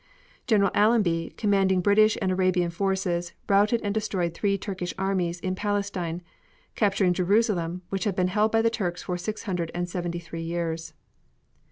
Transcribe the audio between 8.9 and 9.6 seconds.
for six